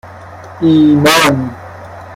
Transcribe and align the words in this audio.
ایمان 0.61 1.39